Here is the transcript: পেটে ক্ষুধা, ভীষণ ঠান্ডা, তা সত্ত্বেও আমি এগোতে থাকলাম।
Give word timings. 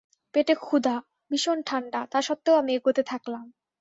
পেটে 0.33 0.53
ক্ষুধা, 0.61 0.95
ভীষণ 1.31 1.57
ঠান্ডা, 1.61 1.99
তা 2.11 2.19
সত্ত্বেও 2.21 2.55
আমি 2.55 2.71
এগোতে 2.75 3.03
থাকলাম। 3.03 3.45